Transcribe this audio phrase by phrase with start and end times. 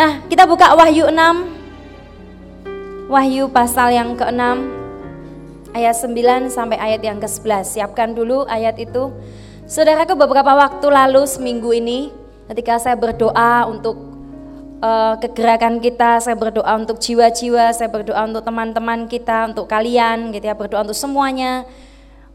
[0.00, 3.12] Nah, kita buka Wahyu 6.
[3.12, 4.40] Wahyu pasal yang ke-6
[5.76, 7.76] ayat 9 sampai ayat yang ke-11.
[7.76, 9.12] Siapkan dulu ayat itu.
[9.68, 12.08] Saudaraku beberapa waktu lalu seminggu ini
[12.48, 14.00] ketika saya berdoa untuk
[14.80, 20.48] uh, kegerakan kita, saya berdoa untuk jiwa-jiwa, saya berdoa untuk teman-teman kita, untuk kalian gitu
[20.48, 21.68] ya, berdoa untuk semuanya.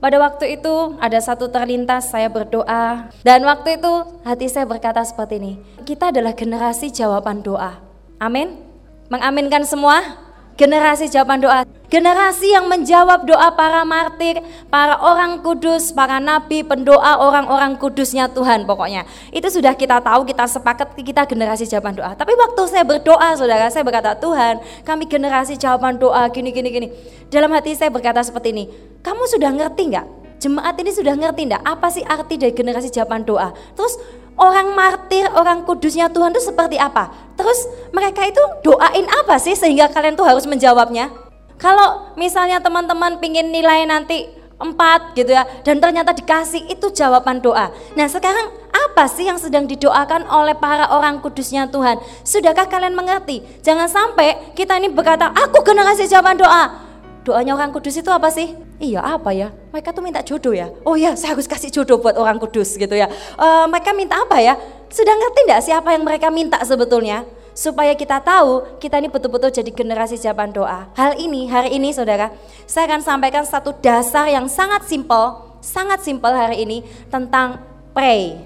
[0.02, 3.94] Pada waktu itu ada satu terlintas saya berdoa dan waktu itu
[4.28, 5.54] hati saya berkata seperti ini.
[5.88, 7.80] Kita adalah generasi jawaban doa.
[8.20, 8.60] Amin.
[9.08, 10.25] Mengaminkan semua?
[10.56, 14.40] Generasi jawaban doa, generasi yang menjawab doa para martir,
[14.72, 19.04] para orang kudus, para nabi, pendoa, orang-orang kudusnya Tuhan pokoknya.
[19.36, 22.16] Itu sudah kita tahu, kita sepakat kita generasi jawaban doa.
[22.16, 26.88] Tapi waktu saya berdoa, saudara, saya berkata, Tuhan, kami generasi jawaban doa, gini, gini, gini.
[27.28, 28.72] Dalam hati saya berkata seperti ini,
[29.04, 30.08] kamu sudah ngerti nggak?
[30.40, 31.64] Jemaat ini sudah ngerti nggak?
[31.68, 33.52] Apa sih arti dari generasi jawaban doa?
[33.76, 34.00] Terus
[34.36, 37.12] orang martir, orang kudusnya Tuhan itu seperti apa?
[37.36, 41.12] Terus mereka itu doain apa sih sehingga kalian tuh harus menjawabnya?
[41.56, 47.72] Kalau misalnya teman-teman pingin nilai nanti empat gitu ya dan ternyata dikasih itu jawaban doa.
[47.96, 52.00] Nah sekarang apa sih yang sedang didoakan oleh para orang kudusnya Tuhan?
[52.24, 53.44] Sudahkah kalian mengerti?
[53.64, 56.95] Jangan sampai kita ini berkata aku generasi jawaban doa.
[57.26, 58.54] Doanya orang kudus itu apa sih?
[58.78, 59.50] Iya apa ya?
[59.74, 60.70] Mereka tuh minta jodoh ya?
[60.86, 63.10] Oh ya saya harus kasih jodoh buat orang kudus gitu ya.
[63.34, 64.54] Uh, mereka minta apa ya?
[64.94, 67.26] Sudah ngerti enggak siapa yang mereka minta sebetulnya?
[67.58, 70.86] Supaya kita tahu kita ini betul-betul jadi generasi jawaban doa.
[70.94, 72.30] Hal ini hari ini saudara,
[72.70, 77.58] saya akan sampaikan satu dasar yang sangat simpel, sangat simpel hari ini tentang
[77.98, 78.38] pray,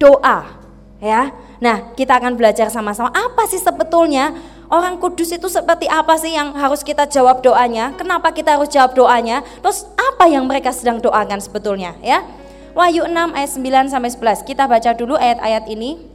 [0.00, 0.64] doa
[0.96, 1.28] ya.
[1.60, 4.32] Nah kita akan belajar sama-sama apa sih sebetulnya
[4.72, 7.92] Orang kudus itu seperti apa sih yang harus kita jawab doanya?
[7.94, 9.44] Kenapa kita harus jawab doanya?
[9.60, 12.24] Terus apa yang mereka sedang doakan sebetulnya ya?
[12.74, 14.48] Wahyu 6 ayat 9 sampai 11.
[14.48, 16.10] Kita baca dulu ayat-ayat ini.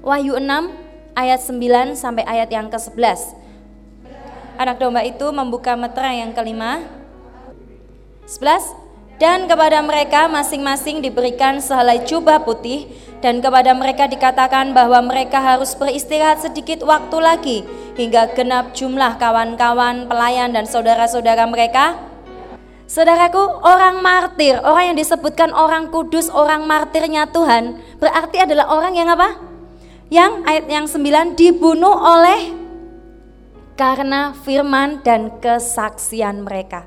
[0.00, 0.72] Wahyu 6
[1.12, 3.36] ayat 9 sampai ayat yang ke-11.
[4.54, 6.80] Anak domba itu membuka meterai yang kelima.
[8.24, 8.83] 11
[9.24, 12.84] dan kepada mereka masing-masing diberikan sehelai jubah putih
[13.24, 17.58] dan kepada mereka dikatakan bahwa mereka harus beristirahat sedikit waktu lagi
[17.96, 21.96] hingga genap jumlah kawan-kawan, pelayan dan saudara-saudara mereka.
[22.84, 29.08] Saudaraku, orang martir, orang yang disebutkan orang kudus, orang martirnya Tuhan, berarti adalah orang yang
[29.08, 29.40] apa?
[30.12, 32.52] Yang ayat yang 9 dibunuh oleh
[33.72, 36.84] karena firman dan kesaksian mereka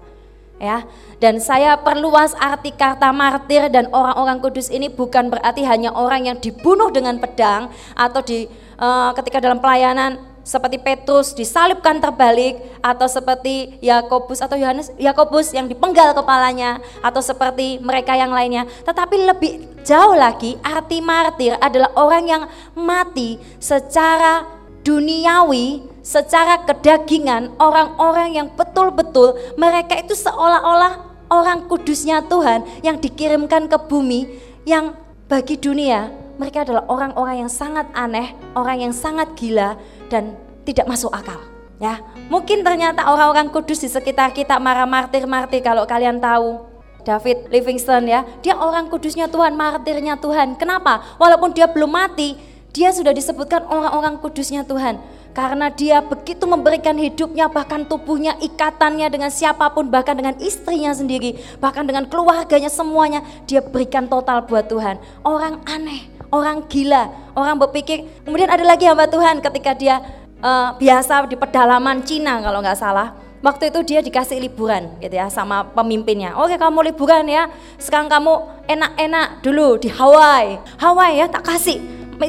[0.62, 0.86] ya.
[1.18, 6.38] Dan saya perluas arti kata martir dan orang-orang kudus ini bukan berarti hanya orang yang
[6.38, 8.46] dibunuh dengan pedang atau di
[8.78, 15.68] uh, ketika dalam pelayanan seperti Petrus disalibkan terbalik atau seperti Yakobus atau Yohanes Yakobus yang
[15.68, 22.24] dipenggal kepalanya atau seperti mereka yang lainnya tetapi lebih jauh lagi arti martir adalah orang
[22.24, 22.44] yang
[22.80, 24.48] mati secara
[24.88, 33.76] duniawi secara kedagingan orang-orang yang betul-betul mereka itu seolah-olah orang kudusnya Tuhan yang dikirimkan ke
[33.92, 34.96] bumi yang
[35.28, 36.08] bagi dunia
[36.40, 39.76] mereka adalah orang-orang yang sangat aneh, orang yang sangat gila
[40.08, 41.42] dan tidak masuk akal.
[41.78, 46.66] Ya, mungkin ternyata orang-orang kudus di sekitar kita marah martir-martir kalau kalian tahu
[47.06, 50.58] David Livingstone ya, dia orang kudusnya Tuhan, martirnya Tuhan.
[50.58, 51.18] Kenapa?
[51.22, 52.38] Walaupun dia belum mati,
[52.74, 59.30] dia sudah disebutkan orang-orang kudusnya Tuhan karena dia begitu memberikan hidupnya bahkan tubuhnya ikatannya dengan
[59.30, 64.98] siapa pun bahkan dengan istrinya sendiri bahkan dengan keluarganya semuanya dia berikan total buat Tuhan.
[65.22, 70.02] Orang aneh orang gila orang berpikir kemudian ada lagi hamba Tuhan ketika dia
[70.42, 73.14] uh, biasa di pedalaman Cina kalau nggak salah.
[73.38, 76.34] Waktu itu dia dikasih liburan gitu ya sama pemimpinnya.
[76.42, 77.46] Oke kamu liburan ya?
[77.78, 80.58] Sekarang kamu enak-enak dulu di Hawaii.
[80.82, 81.30] Hawaii ya?
[81.30, 81.78] Tak kasih.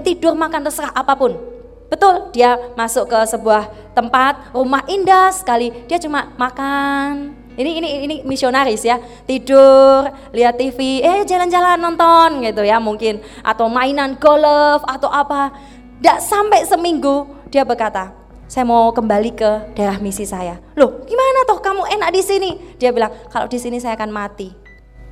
[0.04, 1.57] Tidur makan terserah apa pun
[1.88, 5.72] Betul, dia masuk ke sebuah tempat, rumah indah sekali.
[5.88, 7.32] Dia cuma makan.
[7.58, 9.00] Ini ini ini misionaris ya.
[9.24, 15.50] Tidur, lihat TV, eh jalan-jalan nonton gitu ya mungkin atau mainan golf atau apa.
[15.98, 18.14] Tidak sampai seminggu dia berkata,
[18.46, 20.60] saya mau kembali ke daerah misi saya.
[20.78, 22.50] Loh, gimana toh kamu enak di sini?
[22.78, 24.54] Dia bilang, kalau di sini saya akan mati.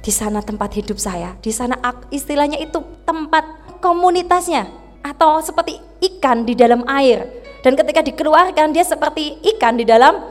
[0.06, 1.74] Di sana tempat hidup saya, di sana
[2.14, 3.42] istilahnya itu tempat
[3.82, 7.26] komunitasnya atau seperti ikan di dalam air.
[7.62, 10.22] Dan ketika dikeluarkan dia seperti ikan di dalam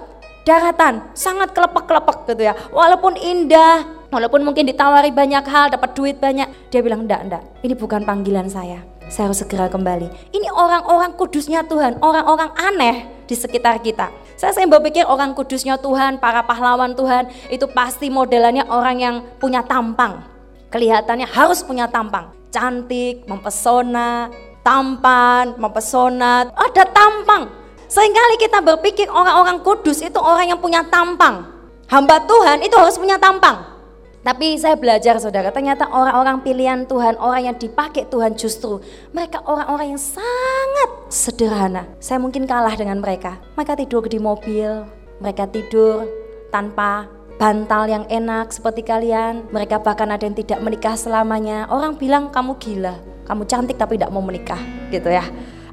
[0.48, 2.54] daratan, sangat kelepek-kelepek gitu ya.
[2.72, 7.74] Walaupun indah, walaupun mungkin ditawari banyak hal, dapat duit banyak, dia bilang enggak, enggak, ini
[7.76, 8.86] bukan panggilan saya.
[9.06, 10.34] Saya harus segera kembali.
[10.34, 14.10] Ini orang-orang kudusnya Tuhan, orang-orang aneh di sekitar kita.
[14.34, 19.62] Saya sering berpikir orang kudusnya Tuhan, para pahlawan Tuhan, itu pasti modelannya orang yang punya
[19.62, 20.26] tampang.
[20.74, 24.28] Kelihatannya harus punya tampang, cantik, mempesona,
[24.66, 27.54] tampan, mempesona, ada tampang.
[27.86, 31.46] Seringkali kita berpikir orang-orang kudus itu orang yang punya tampang.
[31.86, 33.78] Hamba Tuhan itu harus punya tampang.
[34.26, 38.82] Tapi saya belajar saudara, ternyata orang-orang pilihan Tuhan, orang yang dipakai Tuhan justru
[39.14, 41.86] mereka orang-orang yang sangat sederhana.
[42.02, 43.38] Saya mungkin kalah dengan mereka.
[43.54, 44.82] Mereka tidur di mobil,
[45.22, 46.10] mereka tidur
[46.50, 47.06] tanpa
[47.38, 49.46] bantal yang enak seperti kalian.
[49.54, 51.70] Mereka bahkan ada yang tidak menikah selamanya.
[51.70, 54.62] Orang bilang kamu gila, kamu cantik tapi tidak mau menikah,
[54.94, 55.26] gitu ya.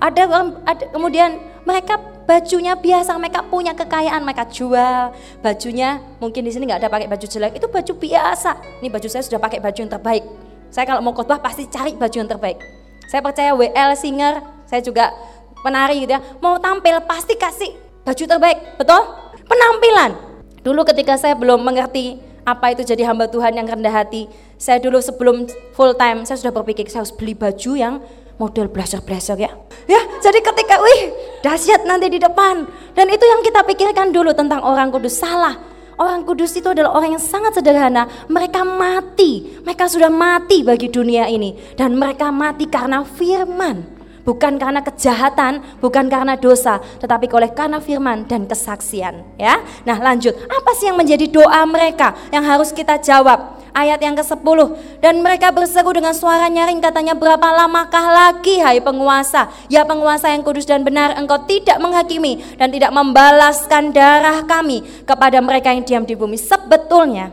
[0.03, 0.27] Ada,
[0.67, 1.95] ada kemudian mereka
[2.27, 5.15] bajunya biasa, mereka punya kekayaan, mereka jual
[5.45, 6.03] bajunya.
[6.19, 8.51] Mungkin di sini nggak ada pakai baju jelek, itu baju biasa.
[8.83, 10.25] Ini baju saya sudah pakai baju yang terbaik.
[10.73, 12.59] Saya kalau mau khotbah pasti cari baju yang terbaik.
[13.07, 15.13] Saya percaya WL singer, saya juga
[15.61, 16.21] penari gitu ya.
[16.41, 19.03] Mau tampil pasti kasih baju terbaik, betul?
[19.47, 20.17] Penampilan.
[20.65, 24.27] Dulu ketika saya belum mengerti apa itu jadi hamba Tuhan yang rendah hati,
[24.59, 27.95] saya dulu sebelum full time saya sudah berpikir saya harus beli baju yang
[28.41, 29.53] model blazer-blazer ya.
[29.87, 31.15] Ya, jadi ketika wih,
[31.47, 32.67] dahsyat nanti di depan.
[32.95, 35.55] Dan itu yang kita pikirkan dulu tentang orang kudus salah.
[36.01, 38.09] Orang kudus itu adalah orang yang sangat sederhana.
[38.27, 43.92] Mereka mati, mereka sudah mati bagi dunia ini dan mereka mati karena firman.
[44.23, 49.59] Bukan karena kejahatan, bukan karena dosa, tetapi oleh karena firman dan kesaksian, ya.
[49.83, 50.35] Nah, lanjut.
[50.47, 53.63] Apa sih yang menjadi doa mereka yang harus kita jawab?
[53.73, 54.59] ayat yang ke-10
[55.01, 60.45] dan mereka berseru dengan suara nyaring katanya berapa lamakah lagi hai penguasa ya penguasa yang
[60.45, 66.05] kudus dan benar engkau tidak menghakimi dan tidak membalaskan darah kami kepada mereka yang diam
[66.05, 67.33] di bumi sebetulnya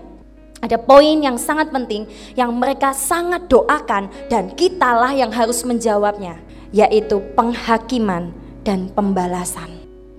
[0.60, 2.04] ada poin yang sangat penting
[2.36, 6.40] yang mereka sangat doakan dan kitalah yang harus menjawabnya
[6.72, 9.70] yaitu penghakiman dan pembalasan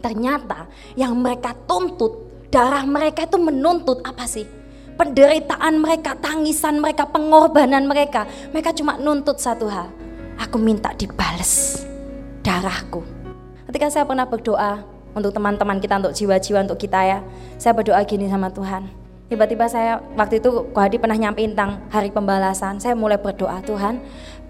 [0.01, 0.67] ternyata
[0.97, 4.61] yang mereka tuntut darah mereka itu menuntut apa sih
[5.01, 8.29] penderitaan mereka, tangisan mereka, pengorbanan mereka.
[8.53, 9.89] Mereka cuma nuntut satu hal.
[10.37, 11.81] Aku minta dibales
[12.45, 13.01] darahku.
[13.65, 14.85] Ketika saya pernah berdoa
[15.17, 17.19] untuk teman-teman kita, untuk jiwa-jiwa, untuk kita ya.
[17.57, 18.93] Saya berdoa gini sama Tuhan.
[19.33, 22.77] Tiba-tiba saya waktu itu Hadi pernah nyampein tentang hari pembalasan.
[22.77, 24.03] Saya mulai berdoa Tuhan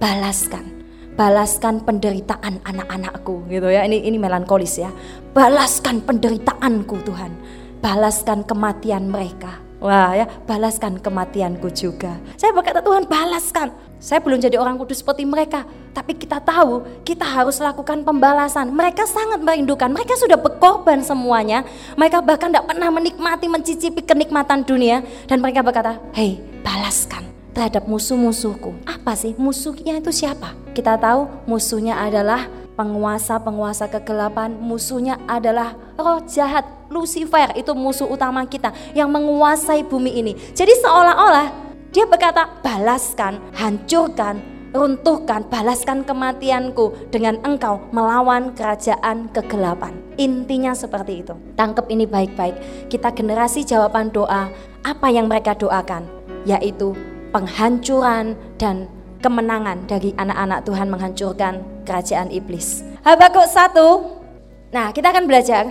[0.03, 0.80] balaskan
[1.15, 4.91] balaskan penderitaan anak-anakku gitu ya ini ini melankolis ya
[5.35, 7.33] balaskan penderitaanku Tuhan
[7.81, 12.21] balaskan kematian mereka Wah ya, balaskan kematianku juga.
[12.37, 13.73] Saya berkata Tuhan balaskan.
[13.97, 15.65] Saya belum jadi orang kudus seperti mereka.
[15.97, 18.69] Tapi kita tahu kita harus lakukan pembalasan.
[18.77, 19.89] Mereka sangat merindukan.
[19.89, 21.65] Mereka sudah berkorban semuanya.
[21.97, 25.01] Mereka bahkan tidak pernah menikmati, mencicipi kenikmatan dunia.
[25.25, 28.75] Dan mereka berkata, hei balaskan terhadap musuh-musuhku.
[28.87, 30.55] Apa sih musuhnya itu siapa?
[30.75, 32.47] Kita tahu musuhnya adalah
[32.79, 40.32] penguasa-penguasa kegelapan, musuhnya adalah roh jahat, Lucifer itu musuh utama kita yang menguasai bumi ini.
[40.56, 44.43] Jadi seolah-olah dia berkata, balaskan, hancurkan,
[44.75, 49.94] runtuhkan, balaskan kematianku dengan engkau melawan kerajaan kegelapan.
[50.19, 51.35] Intinya seperti itu.
[51.55, 52.87] Tangkap ini baik-baik.
[52.91, 54.51] Kita generasi jawaban doa,
[54.82, 56.06] apa yang mereka doakan?
[56.43, 56.94] Yaitu
[57.31, 58.91] penghancuran dan
[59.22, 61.53] kemenangan dari anak-anak Tuhan menghancurkan
[61.87, 62.82] kerajaan iblis.
[63.06, 64.75] Habakuk 1.
[64.75, 65.70] Nah, kita akan belajar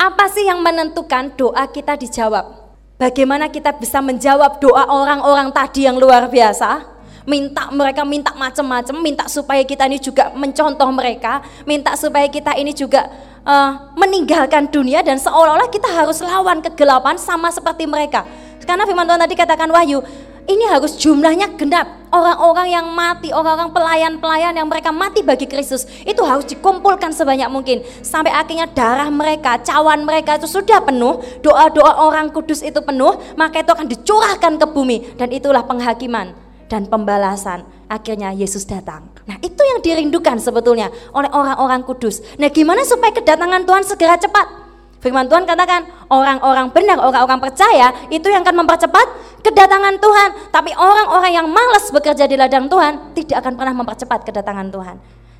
[0.00, 2.72] apa sih yang menentukan doa kita dijawab?
[3.00, 6.88] Bagaimana kita bisa menjawab doa orang-orang tadi yang luar biasa?
[7.28, 12.72] Minta mereka minta macam-macam, minta supaya kita ini juga mencontoh mereka, minta supaya kita ini
[12.72, 13.08] juga
[13.44, 18.24] uh, meninggalkan dunia dan seolah-olah kita harus lawan kegelapan sama seperti mereka.
[18.64, 20.00] Karena firman Tuhan tadi katakan Wahyu,
[20.46, 22.00] ini harus jumlahnya genap.
[22.10, 27.86] Orang-orang yang mati, orang-orang pelayan-pelayan yang mereka mati bagi Kristus itu harus dikumpulkan sebanyak mungkin
[28.02, 33.62] sampai akhirnya darah mereka, cawan mereka itu sudah penuh, doa-doa orang kudus itu penuh, maka
[33.62, 36.34] itu akan dicurahkan ke bumi dan itulah penghakiman
[36.66, 37.62] dan pembalasan.
[37.90, 39.10] Akhirnya Yesus datang.
[39.26, 42.22] Nah, itu yang dirindukan sebetulnya oleh orang-orang kudus.
[42.38, 44.69] Nah, gimana supaya kedatangan Tuhan segera cepat?
[45.00, 49.06] Firman Tuhan katakan orang-orang benar, orang-orang percaya itu yang akan mempercepat
[49.40, 50.30] kedatangan Tuhan.
[50.52, 54.96] Tapi orang-orang yang malas bekerja di ladang Tuhan tidak akan pernah mempercepat kedatangan Tuhan.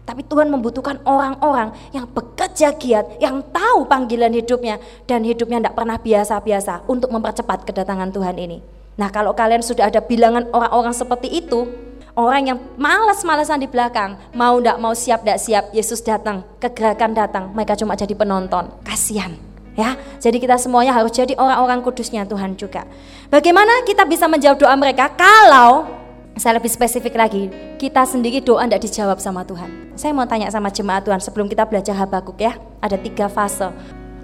[0.09, 6.01] Tapi Tuhan membutuhkan orang-orang yang bekerja giat, yang tahu panggilan hidupnya dan hidupnya tidak pernah
[6.01, 8.65] biasa-biasa untuk mempercepat kedatangan Tuhan ini.
[8.97, 11.69] Nah kalau kalian sudah ada bilangan orang-orang seperti itu,
[12.17, 17.45] orang yang malas-malasan di belakang, mau tidak mau siap tidak siap, Yesus datang, kegerakan datang,
[17.53, 19.50] mereka cuma jadi penonton, kasihan
[19.81, 19.97] ya.
[20.21, 22.85] Jadi kita semuanya harus jadi orang-orang kudusnya Tuhan juga.
[23.33, 25.89] Bagaimana kita bisa menjawab doa mereka kalau
[26.37, 29.93] saya lebih spesifik lagi, kita sendiri doa tidak dijawab sama Tuhan.
[29.97, 33.69] Saya mau tanya sama jemaat Tuhan sebelum kita belajar Habakuk ya, ada tiga fase.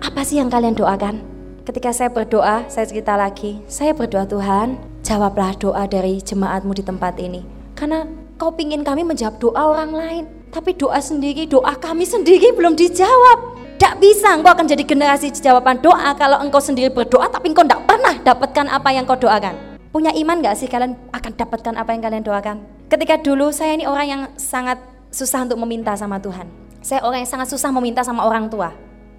[0.01, 1.21] Apa sih yang kalian doakan?
[1.67, 7.19] Ketika saya berdoa, saya cerita lagi, saya berdoa Tuhan, jawablah doa dari jemaatmu di tempat
[7.19, 7.43] ini.
[7.75, 8.07] Karena
[8.39, 10.25] kau pingin kami menjawab doa orang lain.
[10.47, 13.66] tapi doa sendiri, doa kami sendiri belum dijawab.
[13.77, 17.85] Tidak bisa engkau akan jadi generasi jawaban doa kalau engkau sendiri berdoa tapi engkau tidak
[17.85, 19.77] pernah dapatkan apa yang kau doakan.
[19.93, 22.65] Punya iman gak sih kalian akan dapatkan apa yang kalian doakan?
[22.89, 24.81] Ketika dulu saya ini orang yang sangat
[25.13, 26.49] susah untuk meminta sama Tuhan.
[26.81, 28.73] Saya orang yang sangat susah meminta sama orang tua.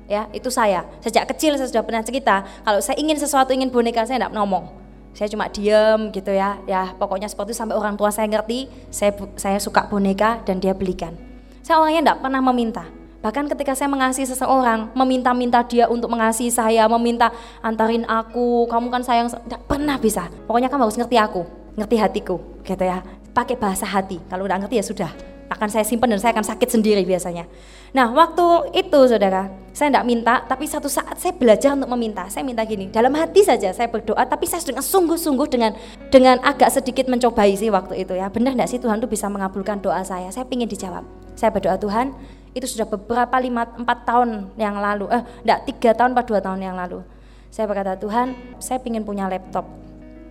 [0.10, 0.90] Ya, itu saya.
[1.06, 4.74] Sejak kecil saya sudah pernah cerita, kalau saya ingin sesuatu, ingin boneka, saya tidak ngomong.
[5.14, 6.58] Saya cuma diem gitu ya.
[6.66, 10.74] Ya, pokoknya seperti itu sampai orang tua saya ngerti, saya saya suka boneka dan dia
[10.74, 11.14] belikan.
[11.62, 12.90] Saya orangnya tidak pernah meminta.
[13.28, 17.28] Bahkan ketika saya mengasihi seseorang, meminta-minta dia untuk mengasihi saya, meminta
[17.60, 20.32] antarin aku, kamu kan sayang, tidak pernah bisa.
[20.48, 21.44] Pokoknya kamu harus ngerti aku,
[21.76, 23.04] ngerti hatiku, gitu ya.
[23.36, 25.12] Pakai bahasa hati, kalau udah ngerti ya sudah.
[25.52, 27.52] Akan saya simpan dan saya akan sakit sendiri biasanya.
[27.92, 32.32] Nah waktu itu saudara, saya tidak minta, tapi satu saat saya belajar untuk meminta.
[32.32, 35.76] Saya minta gini, dalam hati saja saya berdoa, tapi saya dengan sungguh-sungguh dengan
[36.08, 38.32] dengan agak sedikit mencobai sih waktu itu ya.
[38.32, 40.32] Benar tidak sih Tuhan tuh bisa mengabulkan doa saya?
[40.32, 41.04] Saya ingin dijawab.
[41.36, 42.16] Saya berdoa Tuhan,
[42.58, 45.06] itu sudah beberapa lima empat tahun yang lalu.
[45.14, 47.06] Eh enggak tiga tahun empat dua tahun yang lalu.
[47.54, 49.70] Saya berkata Tuhan saya ingin punya laptop.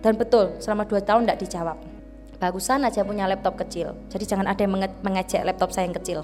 [0.03, 1.77] Dan betul selama dua tahun tidak dijawab.
[2.37, 3.97] Bagusan aja punya laptop kecil.
[4.11, 6.21] Jadi jangan ada yang menge mengejek laptop saya yang kecil.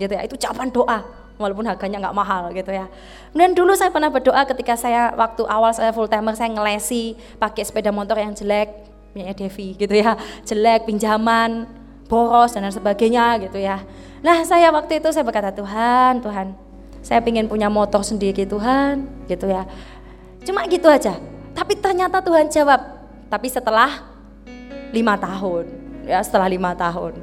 [0.00, 0.24] Gitu ya.
[0.24, 1.04] Itu jawaban doa
[1.36, 2.86] walaupun harganya nggak mahal gitu ya.
[3.34, 7.66] Dan dulu saya pernah berdoa ketika saya waktu awal saya full timer saya ngelesi pakai
[7.66, 8.70] sepeda motor yang jelek
[9.12, 10.16] punya Devi gitu ya.
[10.48, 11.68] Jelek pinjaman
[12.12, 13.80] boros dan lain sebagainya gitu ya
[14.22, 16.54] Nah saya waktu itu saya berkata Tuhan, Tuhan,
[17.02, 19.66] saya ingin punya motor sendiri Tuhan, gitu ya.
[20.46, 21.18] Cuma gitu aja.
[21.52, 22.80] Tapi ternyata Tuhan jawab.
[23.26, 24.06] Tapi setelah
[24.94, 25.66] lima tahun,
[26.06, 27.18] ya setelah lima tahun,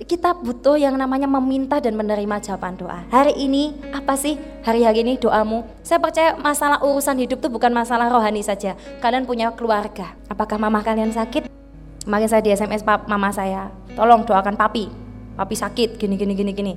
[0.00, 3.04] kita butuh yang namanya meminta dan menerima jawaban doa.
[3.12, 5.68] Hari ini apa sih hari-hari ini doamu?
[5.84, 8.78] Saya percaya masalah urusan hidup itu bukan masalah rohani saja.
[9.04, 10.16] Kalian punya keluarga.
[10.30, 11.63] Apakah mama kalian sakit?
[12.04, 14.92] Kemarin saya di SMS mama saya, tolong doakan papi.
[15.34, 16.72] Papi sakit gini gini gini gini.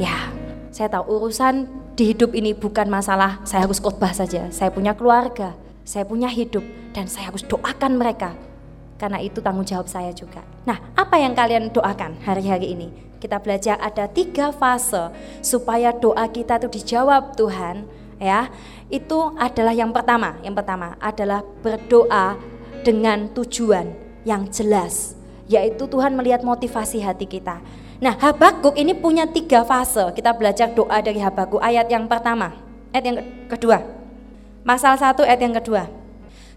[0.00, 0.32] Ya
[0.72, 4.48] saya tahu urusan di hidup ini bukan masalah saya harus khotbah saja.
[4.48, 5.52] Saya punya keluarga
[5.82, 6.62] saya punya hidup
[6.94, 8.34] dan saya harus doakan mereka.
[8.98, 10.46] Karena itu tanggung jawab saya juga.
[10.62, 12.88] Nah apa yang kalian doakan hari-hari ini?
[13.18, 15.10] Kita belajar ada tiga fase
[15.42, 17.86] supaya doa kita itu dijawab Tuhan
[18.22, 18.50] ya.
[18.90, 20.38] Itu adalah yang pertama.
[20.46, 22.38] Yang pertama adalah berdoa
[22.86, 25.14] dengan tujuan yang jelas
[25.50, 27.60] yaitu Tuhan melihat motivasi hati kita
[28.02, 30.02] Nah, Habakuk ini punya tiga fase.
[30.18, 32.50] Kita belajar doa dari Habakuk ayat yang pertama,
[32.90, 33.78] ayat yang kedua.
[34.66, 35.86] Masal satu ayat yang kedua.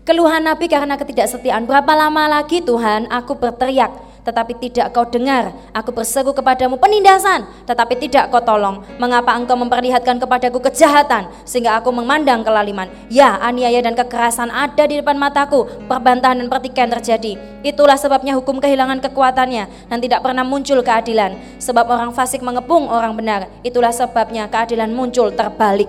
[0.09, 1.69] Keluhan Nabi karena ketidaksetiaan.
[1.69, 3.93] Berapa lama lagi Tuhan aku berteriak
[4.25, 5.53] tetapi tidak kau dengar.
[5.71, 8.81] Aku berseru kepadamu penindasan, tetapi tidak kau tolong.
[8.97, 12.89] Mengapa engkau memperlihatkan kepadaku kejahatan, sehingga aku memandang kelaliman?
[13.07, 17.37] Ya, aniaya dan kekerasan ada di depan mataku, perbantahan dan pertikaian terjadi.
[17.61, 21.37] Itulah sebabnya hukum kehilangan kekuatannya, dan tidak pernah muncul keadilan.
[21.61, 25.87] Sebab orang fasik mengepung orang benar, itulah sebabnya keadilan muncul terbalik.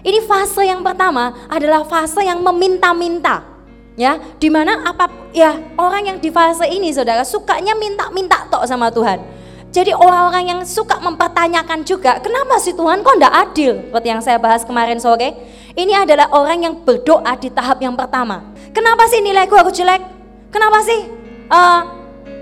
[0.00, 3.59] Ini fase yang pertama adalah fase yang meminta-minta
[4.00, 8.88] ya di mana apa ya orang yang di fase ini saudara sukanya minta-minta tok sama
[8.88, 9.20] Tuhan.
[9.70, 13.72] Jadi orang-orang yang suka mempertanyakan juga kenapa sih Tuhan kok tidak adil?
[13.86, 15.36] Seperti yang saya bahas kemarin sore
[15.76, 18.50] ini adalah orang yang berdoa di tahap yang pertama.
[18.72, 20.02] Kenapa sih nilaiku harus jelek?
[20.50, 21.06] Kenapa sih
[21.52, 21.80] uh,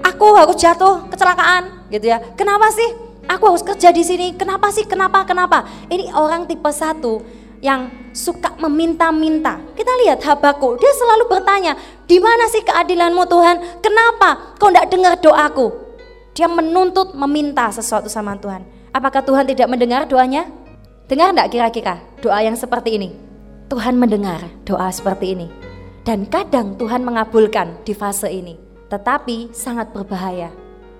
[0.06, 1.90] aku harus jatuh kecelakaan?
[1.92, 2.22] Gitu ya.
[2.32, 2.96] Kenapa sih
[3.28, 4.32] aku harus kerja di sini?
[4.32, 4.88] Kenapa sih?
[4.88, 5.28] Kenapa?
[5.28, 5.68] Kenapa?
[5.92, 7.20] Ini orang tipe satu
[7.60, 9.58] yang suka meminta-minta.
[9.74, 11.74] Kita lihat Habakuk, dia selalu bertanya,
[12.06, 13.56] di mana sih keadilanmu Tuhan?
[13.82, 15.74] Kenapa kau tidak dengar doaku?
[16.34, 18.62] Dia menuntut, meminta sesuatu sama Tuhan.
[18.94, 20.46] Apakah Tuhan tidak mendengar doanya?
[21.10, 23.10] Dengar tidak kira-kira doa yang seperti ini?
[23.68, 25.46] Tuhan mendengar doa seperti ini.
[26.06, 28.56] Dan kadang Tuhan mengabulkan di fase ini.
[28.88, 30.48] Tetapi sangat berbahaya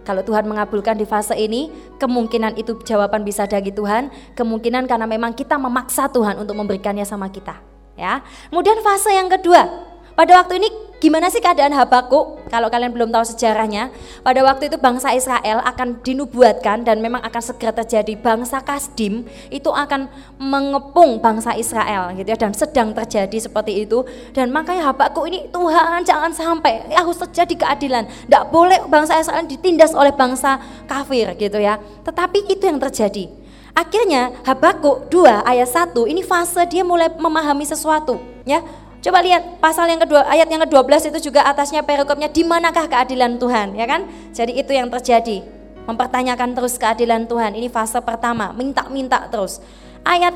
[0.09, 1.69] kalau Tuhan mengabulkan di fase ini,
[2.00, 7.29] kemungkinan itu jawaban bisa dari Tuhan, kemungkinan karena memang kita memaksa Tuhan untuk memberikannya sama
[7.29, 7.61] kita.
[7.93, 8.25] Ya.
[8.49, 9.69] Kemudian fase yang kedua,
[10.17, 12.50] pada waktu ini gimana sih keadaan Habakuk?
[12.50, 13.90] Kalau kalian belum tahu sejarahnya,
[14.23, 19.71] pada waktu itu bangsa Israel akan dinubuatkan dan memang akan segera terjadi bangsa Kasdim itu
[19.71, 24.02] akan mengepung bangsa Israel gitu ya dan sedang terjadi seperti itu
[24.35, 28.05] dan makanya Habakuk ini Tuhan jangan sampai ya, harus terjadi keadilan.
[28.09, 31.78] Tidak boleh bangsa Israel ditindas oleh bangsa kafir gitu ya.
[32.02, 33.31] Tetapi itu yang terjadi.
[33.78, 38.59] Akhirnya Habakuk 2 ayat 1 ini fase dia mulai memahami sesuatu ya
[38.99, 43.38] Coba lihat pasal yang kedua, ayat yang ke-12 itu juga atasnya perikopnya di manakah keadilan
[43.38, 44.11] Tuhan, ya kan?
[44.35, 45.47] Jadi itu yang terjadi.
[45.87, 47.55] Mempertanyakan terus keadilan Tuhan.
[47.55, 49.62] Ini fase pertama, minta-minta terus.
[50.02, 50.35] Ayat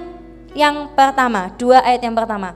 [0.55, 2.55] yang pertama, dua ayat yang pertama.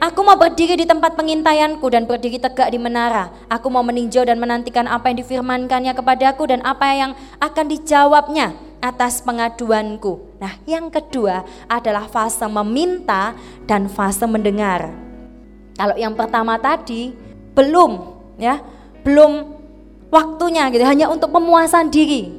[0.00, 3.32] Aku mau berdiri di tempat pengintaianku dan berdiri tegak di menara.
[3.52, 9.20] Aku mau meninjau dan menantikan apa yang difirmankannya kepadaku dan apa yang akan dijawabnya atas
[9.20, 10.40] pengaduanku.
[10.40, 13.36] Nah, yang kedua adalah fase meminta
[13.68, 15.09] dan fase mendengar.
[15.80, 17.16] Kalau yang pertama tadi
[17.56, 17.92] belum
[18.36, 18.60] ya,
[19.00, 19.32] belum
[20.12, 22.36] waktunya gitu, hanya untuk pemuasan diri.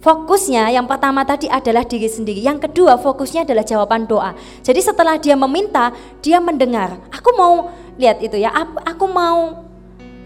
[0.00, 2.38] Fokusnya yang pertama tadi adalah diri sendiri.
[2.38, 4.38] Yang kedua fokusnya adalah jawaban doa.
[4.62, 5.90] Jadi setelah dia meminta,
[6.22, 7.02] dia mendengar.
[7.10, 8.54] Aku mau lihat itu ya.
[8.86, 9.66] Aku mau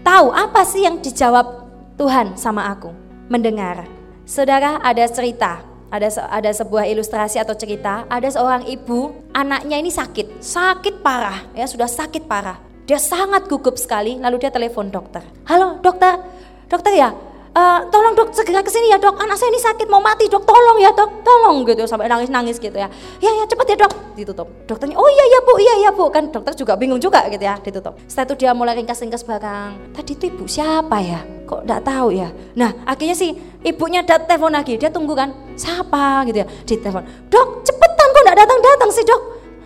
[0.05, 1.65] tahu apa sih yang dijawab
[1.97, 2.93] Tuhan sama aku.
[3.27, 3.89] Mendengar.
[4.23, 10.43] Saudara ada cerita, ada ada sebuah ilustrasi atau cerita, ada seorang ibu, anaknya ini sakit,
[10.43, 12.59] sakit parah, ya sudah sakit parah.
[12.85, 15.23] Dia sangat gugup sekali, lalu dia telepon dokter.
[15.47, 16.19] Halo dokter,
[16.67, 17.15] dokter ya,
[17.55, 19.15] uh, tolong dok segera ke sini ya dok.
[19.17, 20.43] Anak saya ini sakit mau mati dok.
[20.43, 21.23] Tolong ya dok.
[21.23, 22.91] Tolong gitu sampai nangis nangis gitu ya.
[23.23, 23.91] Ya ya cepat ya dok.
[24.13, 24.47] Ditutup.
[24.67, 25.53] Dokternya oh iya ya bu.
[25.57, 26.05] Iya ya bu.
[26.11, 27.55] Kan dokter juga bingung juga gitu ya.
[27.57, 27.95] Ditutup.
[28.05, 31.23] Setelah itu dia mulai ringkas ringkas belakang tadi itu ibu siapa ya?
[31.47, 32.29] Kok tidak tahu ya?
[32.59, 33.31] Nah akhirnya sih
[33.63, 34.75] ibunya dat telepon lagi.
[34.75, 36.27] Dia tunggu kan siapa?
[36.27, 36.47] Gitu ya.
[36.67, 39.21] Di telepon dok cepetan kok tidak datang datang sih dok?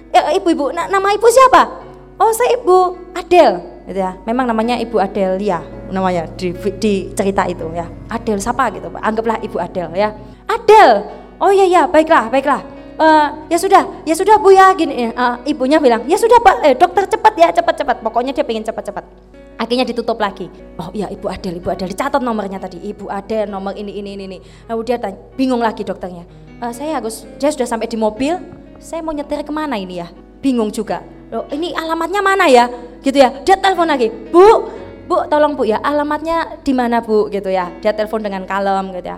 [0.09, 1.85] Ya, ibu ibu nama ibu siapa?
[2.19, 4.19] Oh saya ibu Adel gitu ya.
[4.27, 7.85] Memang namanya Ibu Adelia namanya di, di cerita itu ya.
[8.09, 10.09] Adel siapa gitu, anggaplah Ibu Adel ya.
[10.49, 11.05] Adel,
[11.41, 12.61] oh iya iya baiklah baiklah.
[12.99, 15.07] Uh, ya sudah, ya sudah Bu ya gini.
[15.15, 17.97] Uh, ibunya bilang, ya sudah Pak, eh, dokter cepat ya cepat cepat.
[18.03, 19.07] Pokoknya dia pengen cepat cepat.
[19.55, 20.51] Akhirnya ditutup lagi.
[20.75, 22.83] Oh iya Ibu Adel, Ibu Adel dicatat nomornya tadi.
[22.91, 24.37] Ibu Adel nomor ini ini ini ini.
[24.67, 26.27] Lalu dia tanya, bingung lagi dokternya.
[26.59, 28.35] Uh, saya harus, dia sudah sampai di mobil.
[28.83, 30.07] Saya mau nyetir ke mana ini ya?
[30.43, 30.99] Bingung juga.
[31.31, 32.67] Loh, ini alamatnya mana ya?
[33.03, 34.67] gitu ya dia telepon lagi bu
[35.09, 37.33] bu tolong bu ya alamatnya di mana bu?
[37.33, 37.73] Gitu ya.
[37.81, 39.17] Dia telepon dengan kalem gitu ya.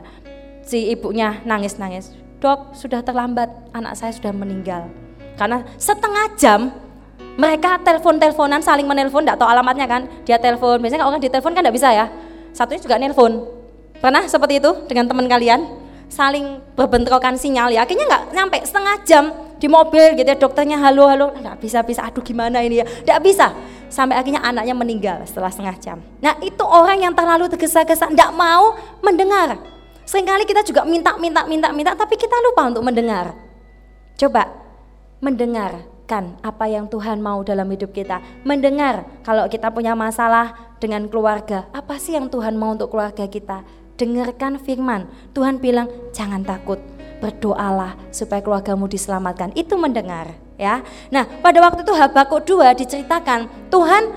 [0.64, 4.88] Si ibunya nangis nangis dok sudah terlambat anak saya sudah meninggal.
[5.36, 6.60] Karena setengah jam
[7.36, 10.08] mereka telepon teleponan saling menelpon tidak tahu alamatnya kan.
[10.24, 12.06] Dia telepon biasanya kalau orang ditelepon kan tidak bisa ya.
[12.56, 13.44] Satunya juga nelpon.
[14.02, 15.62] Pernah seperti itu dengan teman kalian
[16.12, 17.88] saling berbentrokan sinyal ya.
[17.88, 19.24] Akhirnya nggak nyampe setengah jam
[19.58, 21.32] di mobil gitu ya dokternya halo halo.
[21.40, 22.04] Nggak bisa bisa.
[22.04, 22.86] Aduh gimana ini ya?
[22.86, 23.56] Nggak bisa.
[23.88, 25.98] Sampai akhirnya anaknya meninggal setelah setengah jam.
[26.20, 29.56] Nah itu orang yang terlalu tergesa-gesa nggak mau mendengar.
[30.04, 33.32] Seringkali kita juga minta minta minta minta tapi kita lupa untuk mendengar.
[34.20, 34.52] Coba
[35.24, 38.20] mendengarkan apa yang Tuhan mau dalam hidup kita.
[38.44, 41.72] Mendengar kalau kita punya masalah dengan keluarga.
[41.72, 43.64] Apa sih yang Tuhan mau untuk keluarga kita
[44.02, 45.06] dengarkan firman
[45.38, 46.82] Tuhan bilang jangan takut
[47.22, 49.54] berdoalah supaya keluargamu diselamatkan.
[49.54, 50.82] Itu mendengar ya.
[51.14, 54.10] Nah, pada waktu itu Habakuk 2 diceritakan Tuhan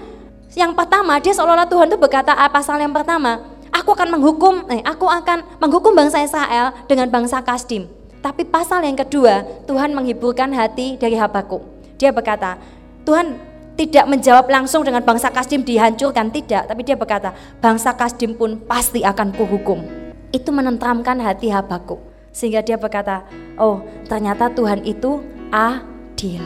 [0.57, 4.81] yang pertama dia seolah-olah Tuhan itu berkata apa pasal yang pertama, aku akan menghukum eh
[4.88, 7.85] aku akan menghukum bangsa Israel dengan bangsa Kasdim.
[8.25, 11.61] Tapi pasal yang kedua, Tuhan menghiburkan hati dari Habakuk.
[12.01, 12.57] Dia berkata,
[13.05, 13.37] Tuhan
[13.74, 19.02] tidak menjawab langsung dengan bangsa Kasdim dihancurkan tidak, tapi dia berkata, bangsa Kasdim pun pasti
[19.02, 19.82] akan kuhukum.
[20.30, 21.98] Itu menentramkan hati Habakuk.
[22.34, 23.26] Sehingga dia berkata,
[23.58, 26.42] oh ternyata Tuhan itu adil.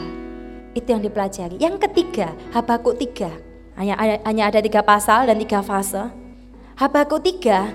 [0.73, 1.57] Itu yang dipelajari.
[1.57, 3.29] Yang ketiga, Habakuk tiga.
[3.77, 6.09] Hanya, hanya ada tiga pasal dan tiga fase.
[6.77, 7.73] Habakuk tiga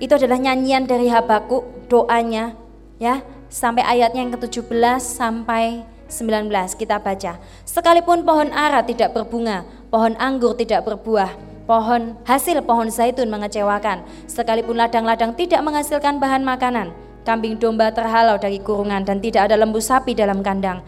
[0.00, 2.56] itu adalah nyanyian dari Habakuk, doanya
[2.98, 6.46] ya sampai ayatnya yang ke-17 sampai 19
[6.78, 7.42] kita baca.
[7.66, 11.34] Sekalipun pohon ara tidak berbunga, pohon anggur tidak berbuah,
[11.66, 18.60] pohon hasil pohon zaitun mengecewakan, sekalipun ladang-ladang tidak menghasilkan bahan makanan, Kambing domba terhalau dari
[18.60, 20.84] kurungan dan tidak ada lembu sapi dalam kandang.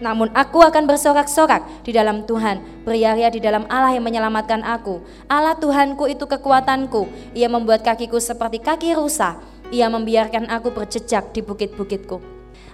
[0.00, 5.04] Namun aku akan bersorak-sorak di dalam Tuhan, beria di dalam Allah yang menyelamatkan aku.
[5.28, 7.04] Allah Tuhanku itu kekuatanku,
[7.36, 9.36] ia membuat kakiku seperti kaki rusa,
[9.68, 12.24] ia membiarkan aku berjejak di bukit-bukitku.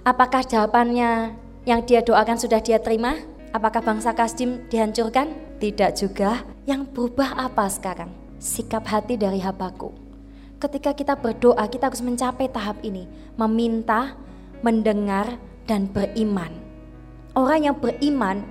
[0.07, 1.35] Apakah jawabannya
[1.67, 3.19] yang dia doakan sudah dia terima?
[3.51, 5.59] Apakah bangsa Kasdim dihancurkan?
[5.59, 6.47] Tidak juga.
[6.63, 8.15] Yang berubah apa sekarang?
[8.39, 10.07] Sikap hati dari Habakuk
[10.57, 13.05] ketika kita berdoa, kita harus mencapai tahap ini,
[13.37, 14.17] meminta,
[14.65, 15.37] mendengar,
[15.69, 16.49] dan beriman.
[17.37, 18.41] Orang yang beriman,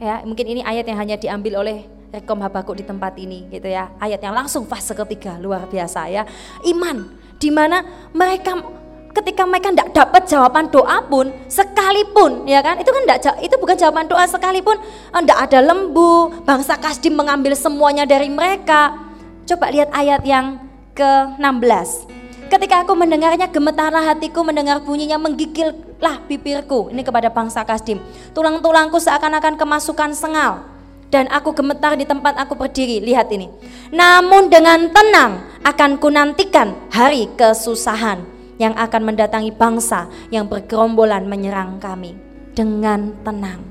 [0.00, 3.92] ya mungkin ini ayat yang hanya diambil oleh Rekom Habakuk di tempat ini, gitu ya.
[4.00, 6.24] Ayat yang langsung fase ketiga, luar biasa ya.
[6.64, 7.84] Iman, di mana
[8.16, 8.56] mereka
[9.12, 13.76] ketika mereka tidak dapat jawaban doa pun sekalipun ya kan itu kan tidak itu bukan
[13.76, 14.80] jawaban doa sekalipun
[15.12, 18.96] tidak ada lembu bangsa Kasdim mengambil semuanya dari mereka
[19.46, 22.08] coba lihat ayat yang ke-16.
[22.52, 26.92] Ketika aku mendengarnya gemetarlah hatiku mendengar bunyinya menggigillah bibirku.
[26.92, 27.96] Ini kepada bangsa Kasdim.
[28.36, 30.68] Tulang-tulangku seakan-akan kemasukan sengal.
[31.08, 33.00] Dan aku gemetar di tempat aku berdiri.
[33.00, 33.48] Lihat ini.
[33.88, 42.16] Namun dengan tenang akan kunantikan hari kesusahan yang akan mendatangi bangsa yang bergerombolan menyerang kami.
[42.52, 43.64] Dengan tenang.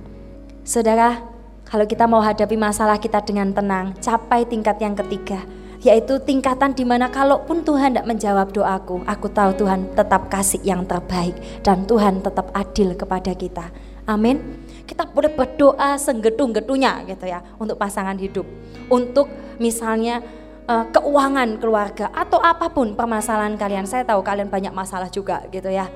[0.65, 1.21] Saudara,
[1.69, 5.45] kalau kita mau hadapi masalah kita dengan tenang, capai tingkat yang ketiga
[5.81, 10.85] yaitu tingkatan di mana kalaupun Tuhan tidak menjawab doaku, aku tahu Tuhan tetap kasih yang
[10.85, 11.33] terbaik
[11.65, 13.73] dan Tuhan tetap adil kepada kita.
[14.05, 14.61] Amin.
[14.85, 18.45] Kita boleh berdoa senggetu-getunya gitu ya untuk pasangan hidup,
[18.93, 19.25] untuk
[19.57, 20.21] misalnya
[20.67, 23.87] uh, keuangan keluarga atau apa pun permasalahan kalian.
[23.87, 25.89] Saya tahu kalian banyak masalah juga gitu ya.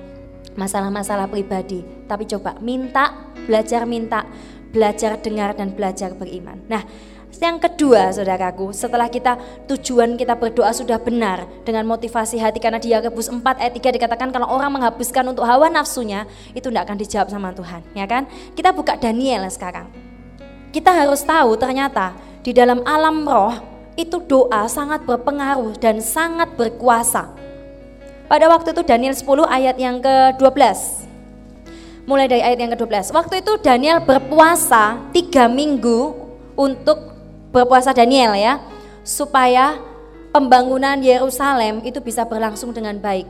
[0.56, 3.12] Masalah-masalah pribadi, tapi coba minta,
[3.44, 4.24] belajar minta,
[4.72, 6.64] belajar dengar dan belajar beriman.
[6.72, 6.80] Nah,
[7.36, 9.36] yang kedua, saudaraku, setelah kita
[9.68, 14.32] tujuan kita berdoa sudah benar dengan motivasi hati karena di Yakobus 4 ayat 3 dikatakan
[14.32, 16.24] kalau orang menghapuskan untuk hawa nafsunya
[16.56, 18.24] itu tidak akan dijawab sama Tuhan, ya kan?
[18.56, 19.92] Kita buka Daniel sekarang.
[20.72, 27.32] Kita harus tahu ternyata di dalam alam roh itu doa sangat berpengaruh dan sangat berkuasa.
[28.28, 30.60] Pada waktu itu Daniel 10 ayat yang ke-12.
[32.06, 33.16] Mulai dari ayat yang ke-12.
[33.16, 36.14] Waktu itu Daniel berpuasa tiga minggu
[36.54, 37.16] untuk
[37.50, 38.62] berpuasa Daniel ya,
[39.02, 39.80] supaya
[40.36, 43.26] pembangunan Yerusalem itu bisa berlangsung dengan baik.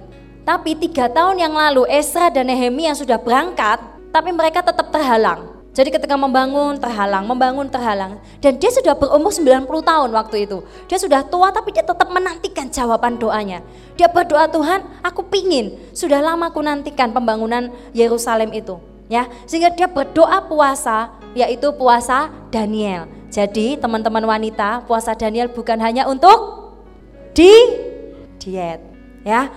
[0.46, 3.82] Tapi tiga tahun yang lalu Esra dan Nehemia sudah berangkat,
[4.14, 5.55] tapi mereka tetap terhalang.
[5.76, 8.16] Jadi ketika membangun terhalang, membangun terhalang.
[8.40, 10.64] Dan dia sudah berumur 90 tahun waktu itu.
[10.88, 13.60] Dia sudah tua tapi dia tetap menantikan jawaban doanya.
[14.00, 15.76] Dia berdoa Tuhan, aku pingin.
[15.92, 18.80] Sudah lama aku nantikan pembangunan Yerusalem itu.
[19.12, 23.12] ya Sehingga dia berdoa puasa, yaitu puasa Daniel.
[23.28, 26.72] Jadi teman-teman wanita, puasa Daniel bukan hanya untuk
[27.36, 27.52] di
[28.40, 28.80] diet,
[29.28, 29.52] ya.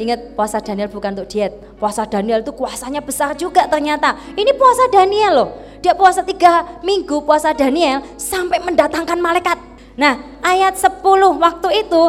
[0.00, 1.52] Ingat puasa Daniel bukan untuk diet.
[1.76, 4.16] Puasa Daniel itu kuasanya besar juga ternyata.
[4.32, 5.50] Ini puasa Daniel loh.
[5.84, 9.60] Dia puasa tiga minggu puasa Daniel sampai mendatangkan malaikat.
[10.00, 11.04] Nah ayat 10
[11.36, 12.02] waktu itu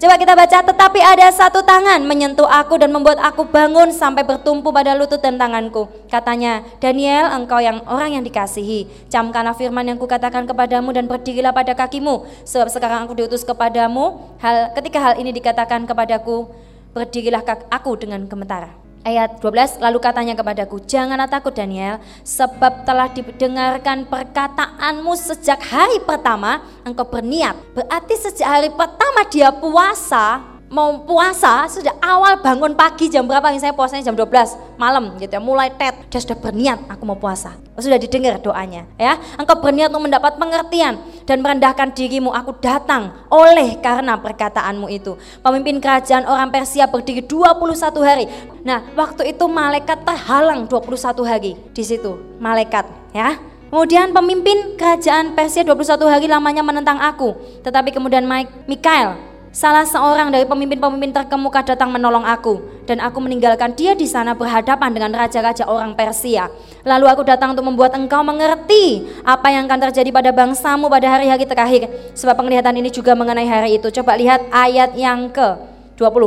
[0.00, 4.72] Coba kita baca, tetapi ada satu tangan menyentuh aku dan membuat aku bangun sampai bertumpu
[4.72, 5.92] pada lutut dan tanganku.
[6.08, 11.76] Katanya, Daniel, engkau yang orang yang dikasihi, camkanlah firman yang kukatakan kepadamu dan berdirilah pada
[11.76, 12.24] kakimu.
[12.48, 16.48] Sebab sekarang aku diutus kepadamu, hal ketika hal ini dikatakan kepadaku,
[16.94, 18.70] berdirilah aku dengan gemetar.
[19.00, 26.60] Ayat 12 lalu katanya kepadaku janganlah takut Daniel sebab telah didengarkan perkataanmu sejak hari pertama
[26.84, 33.26] engkau berniat berarti sejak hari pertama dia puasa mau puasa sudah awal bangun pagi jam
[33.26, 35.42] berapa misalnya puasanya jam 12 malam gitu ya.
[35.42, 37.58] Mulai tet dia sudah berniat aku mau puasa.
[37.74, 39.18] Sudah didengar doanya ya.
[39.34, 42.30] Engkau berniat untuk mendapat pengertian dan merendahkan dirimu.
[42.30, 45.18] Aku datang oleh karena perkataanmu itu.
[45.42, 48.30] Pemimpin kerajaan orang Persia berdiri 21 hari.
[48.62, 52.38] Nah waktu itu malaikat terhalang 21 hari di situ.
[52.38, 53.42] Malaikat ya.
[53.70, 57.34] Kemudian pemimpin kerajaan Persia 21 hari lamanya menentang aku.
[57.62, 58.22] Tetapi kemudian
[58.66, 64.30] Mikael Salah seorang dari pemimpin-pemimpin terkemuka datang menolong aku dan aku meninggalkan dia di sana
[64.30, 66.46] berhadapan dengan raja-raja orang Persia.
[66.86, 71.50] Lalu aku datang untuk membuat engkau mengerti apa yang akan terjadi pada bangsamu pada hari-hari
[71.50, 71.90] terakhir.
[72.14, 73.90] Sebab penglihatan ini juga mengenai hari itu.
[73.90, 76.22] Coba lihat ayat yang ke-20.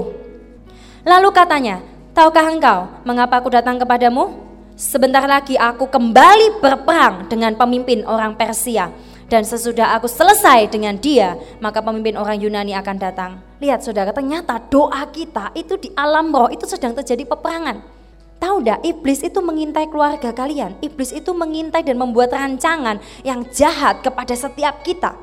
[1.07, 1.79] Lalu katanya,
[2.11, 4.35] tahukah engkau mengapa aku datang kepadamu?
[4.75, 8.91] Sebentar lagi aku kembali berperang dengan pemimpin orang Persia
[9.33, 13.41] dan sesudah aku selesai dengan dia, maka pemimpin orang Yunani akan datang.
[13.57, 17.81] Lihat saudara, ternyata doa kita itu di alam roh itu sedang terjadi peperangan.
[18.37, 20.77] Tahu tidak, iblis itu mengintai keluarga kalian.
[20.85, 25.17] Iblis itu mengintai dan membuat rancangan yang jahat kepada setiap kita.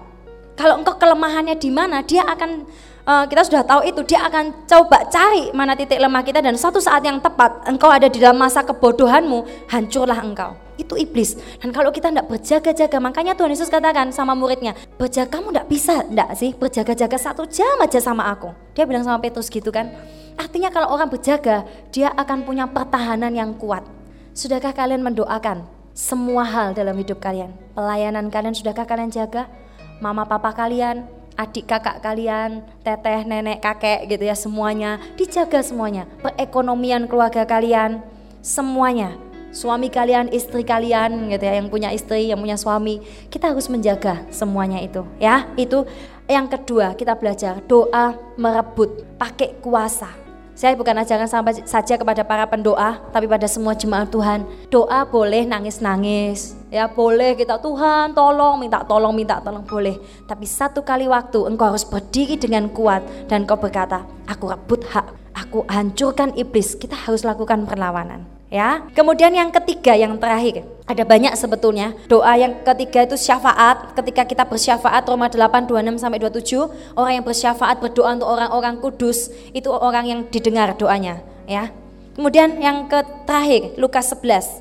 [0.58, 2.66] Kalau engkau kelemahannya di mana, dia akan
[3.04, 6.80] uh, kita sudah tahu itu dia akan coba cari mana titik lemah kita dan satu
[6.82, 11.36] saat yang tepat engkau ada di dalam masa kebodohanmu, hancurlah engkau itu iblis.
[11.60, 15.94] Dan kalau kita tidak berjaga-jaga, makanya Tuhan Yesus katakan sama muridnya, berjaga kamu tidak bisa,
[16.08, 18.50] tidak sih, berjaga-jaga satu jam aja sama aku.
[18.72, 19.92] Dia bilang sama Petrus gitu kan.
[20.40, 23.84] Artinya kalau orang berjaga, dia akan punya pertahanan yang kuat.
[24.32, 27.52] Sudahkah kalian mendoakan semua hal dalam hidup kalian?
[27.76, 29.52] Pelayanan kalian sudahkah kalian jaga?
[30.00, 31.04] Mama papa kalian,
[31.40, 36.04] adik kakak kalian, teteh, nenek, kakek gitu ya semuanya dijaga semuanya.
[36.20, 38.04] Perekonomian keluarga kalian
[38.44, 39.16] semuanya
[39.50, 44.22] suami kalian, istri kalian gitu ya, yang punya istri, yang punya suami, kita harus menjaga
[44.30, 45.48] semuanya itu ya.
[45.58, 45.88] Itu
[46.30, 50.19] yang kedua, kita belajar doa merebut, pakai kuasa.
[50.60, 54.44] Saya bukan ajarkan sampai saja kepada para pendoa, tapi pada semua jemaat Tuhan.
[54.68, 59.96] Doa boleh nangis-nangis, ya boleh kita Tuhan tolong, minta tolong, minta tolong boleh.
[60.28, 65.32] Tapi satu kali waktu engkau harus berdiri dengan kuat dan kau berkata, aku rebut hak,
[65.32, 66.76] aku hancurkan iblis.
[66.76, 68.84] Kita harus lakukan perlawanan ya.
[68.92, 71.94] Kemudian yang ketiga, yang terakhir, ada banyak sebetulnya.
[72.10, 73.94] Doa yang ketiga itu syafaat.
[73.94, 79.30] Ketika kita bersyafaat Roma 8 26 sampai 27, orang yang bersyafaat berdoa untuk orang-orang kudus,
[79.54, 81.70] itu orang yang didengar doanya, ya.
[82.18, 82.90] Kemudian yang
[83.24, 84.60] terakhir, Lukas 11.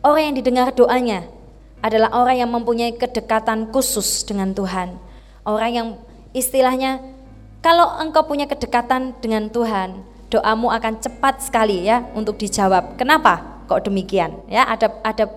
[0.00, 1.26] Orang yang didengar doanya
[1.84, 4.96] adalah orang yang mempunyai kedekatan khusus dengan Tuhan.
[5.44, 5.88] Orang yang
[6.32, 7.12] istilahnya
[7.64, 12.98] Kalau engkau punya kedekatan dengan Tuhan, doamu akan cepat sekali ya untuk dijawab.
[12.98, 13.62] Kenapa?
[13.70, 14.34] Kok demikian?
[14.50, 15.30] Ya, ada ada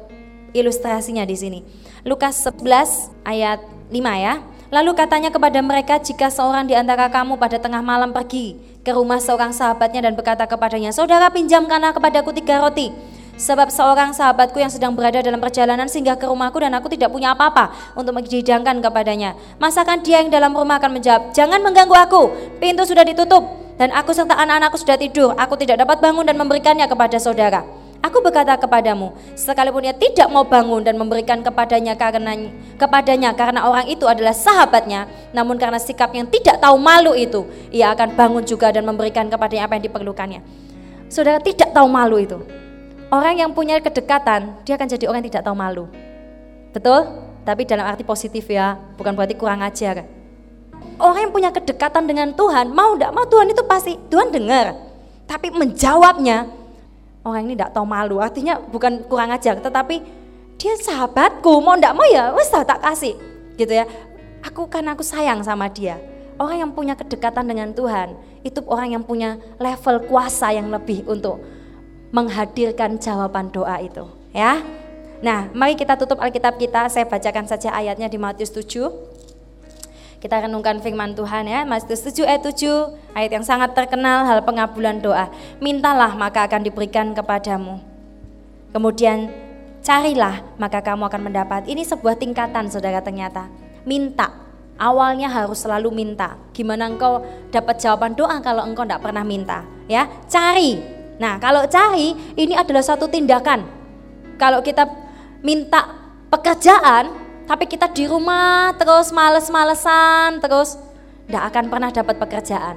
[0.58, 1.60] ilustrasinya di sini.
[2.02, 3.62] Lukas 11 ayat
[3.94, 4.42] 5 ya.
[4.68, 9.16] Lalu katanya kepada mereka, jika seorang di antara kamu pada tengah malam pergi ke rumah
[9.16, 12.92] seorang sahabatnya dan berkata kepadanya, Saudara pinjamkanlah kepadaku tiga roti,
[13.38, 17.38] Sebab seorang sahabatku yang sedang berada dalam perjalanan singgah ke rumahku dan aku tidak punya
[17.38, 19.38] apa-apa untuk menghidangkan kepadanya.
[19.62, 24.10] Masakan dia yang dalam rumah akan menjawab, jangan mengganggu aku, pintu sudah ditutup dan aku
[24.10, 27.62] serta anak-anakku sudah tidur, aku tidak dapat bangun dan memberikannya kepada saudara.
[28.02, 33.90] Aku berkata kepadamu, sekalipun ia tidak mau bangun dan memberikan kepadanya karena kepadanya karena orang
[33.90, 38.70] itu adalah sahabatnya, namun karena sikap yang tidak tahu malu itu, ia akan bangun juga
[38.70, 40.42] dan memberikan kepadanya apa yang diperlukannya.
[41.10, 42.38] Saudara tidak tahu malu itu.
[43.10, 45.86] Orang yang punya kedekatan, dia akan jadi orang yang tidak tahu malu.
[46.76, 47.02] Betul?
[47.48, 50.04] Tapi dalam arti positif ya, bukan berarti kurang ajar.
[50.98, 54.74] Orang yang punya kedekatan dengan Tuhan, mau tidak mau Tuhan itu pasti, Tuhan dengar.
[55.30, 56.50] Tapi menjawabnya,
[57.22, 60.02] orang ini tidak tahu malu, artinya bukan kurang ajar, tetapi
[60.58, 63.14] dia sahabatku, mau tidak mau ya, wes tak kasih.
[63.60, 63.86] Gitu ya,
[64.42, 66.02] aku kan aku sayang sama dia.
[66.38, 71.42] Orang yang punya kedekatan dengan Tuhan, itu orang yang punya level kuasa yang lebih untuk
[72.10, 74.62] menghadirkan jawaban doa itu ya.
[75.18, 76.86] Nah, mari kita tutup Alkitab kita.
[76.94, 79.17] Saya bacakan saja ayatnya di Matius 7.
[80.18, 81.62] Kita renungkan firman Tuhan ya.
[81.64, 85.30] Matius 7 ayat 7, ayat yang sangat terkenal hal pengabulan doa.
[85.62, 87.78] Mintalah maka akan diberikan kepadamu.
[88.74, 89.30] Kemudian
[89.86, 91.70] carilah maka kamu akan mendapat.
[91.70, 93.46] Ini sebuah tingkatan Saudara ternyata.
[93.86, 94.34] Minta.
[94.78, 96.38] Awalnya harus selalu minta.
[96.54, 99.66] Gimana engkau dapat jawaban doa kalau engkau tidak pernah minta?
[99.90, 103.66] Ya, cari Nah, kalau cari ini adalah satu tindakan.
[104.38, 104.86] Kalau kita
[105.42, 105.98] minta
[106.30, 107.10] pekerjaan,
[107.48, 110.76] tapi kita di rumah terus males-malesan, terus
[111.26, 112.76] tidak akan pernah dapat pekerjaan.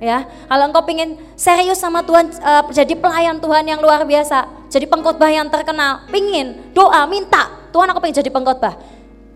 [0.00, 4.88] Ya, kalau engkau ingin serius sama Tuhan, uh, jadi pelayan Tuhan yang luar biasa, jadi
[4.88, 8.80] pengkhotbah yang terkenal, pingin doa, minta, Tuhan aku pengen jadi pengkhotbah.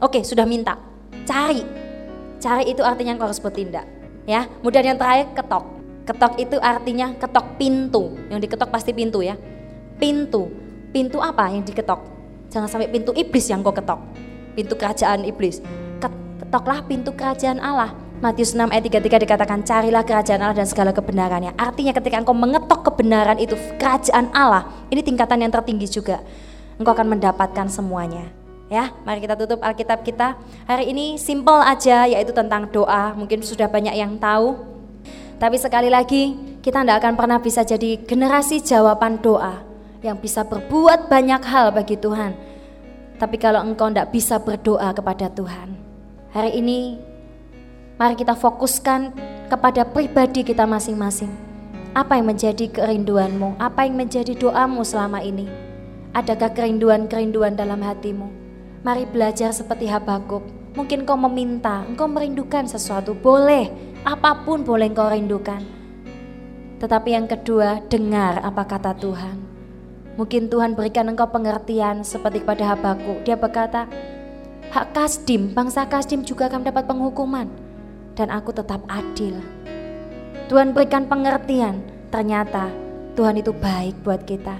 [0.00, 0.80] Oke, sudah minta,
[1.28, 1.64] cari,
[2.40, 3.84] cari itu artinya engkau harus bertindak.
[4.24, 5.64] Ya, kemudian yang terakhir ketok.
[6.04, 8.16] Ketok itu artinya ketok pintu.
[8.32, 9.36] Yang diketok pasti pintu ya.
[10.00, 10.48] Pintu.
[10.92, 12.00] Pintu apa yang diketok?
[12.48, 14.00] Jangan sampai pintu iblis yang kau ketok.
[14.54, 15.58] Pintu kerajaan iblis.
[16.00, 17.94] Ketoklah pintu kerajaan Allah.
[18.22, 21.52] Matius 6 ayat 33 dikatakan carilah kerajaan Allah dan segala kebenarannya.
[21.60, 26.22] Artinya ketika engkau mengetok kebenaran itu kerajaan Allah, ini tingkatan yang tertinggi juga.
[26.80, 28.30] Engkau akan mendapatkan semuanya.
[28.72, 30.40] Ya, mari kita tutup Alkitab kita.
[30.64, 33.12] Hari ini simple aja yaitu tentang doa.
[33.12, 34.56] Mungkin sudah banyak yang tahu.
[35.36, 36.32] Tapi sekali lagi,
[36.64, 39.60] kita tidak akan pernah bisa jadi generasi jawaban doa
[40.00, 42.53] yang bisa berbuat banyak hal bagi Tuhan.
[43.14, 45.78] Tapi kalau engkau tidak bisa berdoa kepada Tuhan,
[46.34, 46.98] hari ini
[47.94, 49.14] mari kita fokuskan
[49.46, 51.30] kepada pribadi kita masing-masing.
[51.94, 53.54] Apa yang menjadi kerinduanmu?
[53.62, 55.46] Apa yang menjadi doamu selama ini?
[56.10, 58.26] Adakah kerinduan-kerinduan dalam hatimu?
[58.82, 60.42] Mari belajar seperti Habakuk.
[60.74, 63.70] Mungkin kau meminta, engkau merindukan sesuatu, boleh
[64.02, 65.62] apa pun boleh engkau rindukan.
[66.82, 69.43] Tetapi yang kedua, dengar apa kata Tuhan.
[70.14, 73.26] Mungkin Tuhan berikan engkau pengertian seperti kepada Habakuk.
[73.26, 73.90] Dia berkata,
[74.70, 77.48] hak Kasdim, bangsa Kasdim juga akan mendapat penghukuman.
[78.14, 79.42] Dan aku tetap adil.
[80.46, 81.82] Tuhan berikan pengertian,
[82.14, 82.70] ternyata
[83.18, 84.54] Tuhan itu baik buat kita.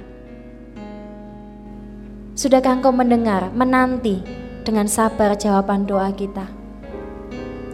[2.35, 4.19] Sudahkah engkau mendengar, menanti
[4.67, 6.51] dengan sabar jawaban doa kita?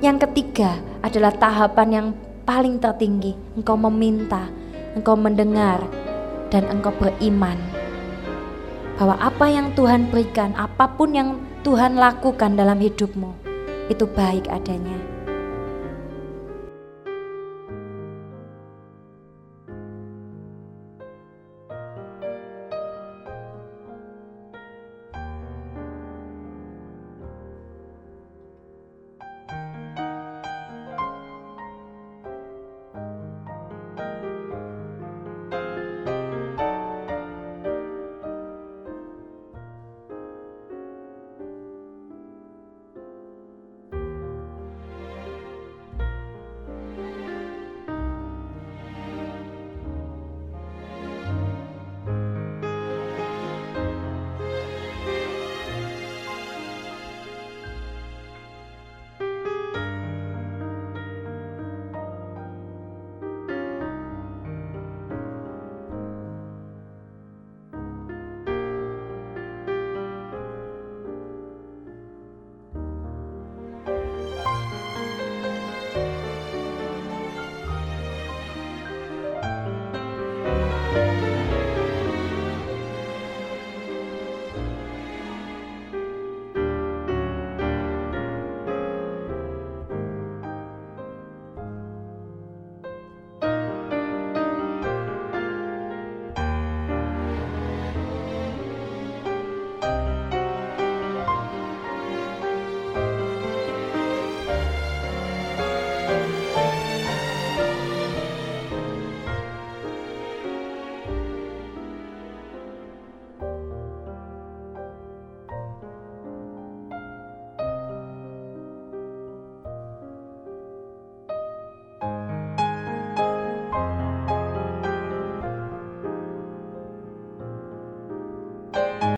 [0.04, 2.06] Yang ketiga, adalah tahapan yang
[2.44, 3.32] paling tertinggi.
[3.56, 4.52] Engkau meminta,
[4.92, 5.80] engkau mendengar,
[6.50, 7.56] dan engkau beriman
[9.00, 13.32] bahwa apa yang Tuhan berikan, apa pun yang Tuhan lakukan dalam hidupmu,
[13.88, 15.19] itu baik adanya.